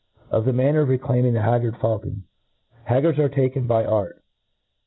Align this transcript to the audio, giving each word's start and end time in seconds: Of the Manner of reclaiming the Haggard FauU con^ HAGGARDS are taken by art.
Of 0.31 0.45
the 0.45 0.51
Manner 0.51 0.81
of 0.81 0.89
reclaiming 0.89 1.33
the 1.35 1.43
Haggard 1.43 1.75
FauU 1.75 2.01
con^ 2.03 2.21
HAGGARDS 2.85 3.19
are 3.19 3.29
taken 3.29 3.67
by 3.67 3.85
art. 3.85 4.23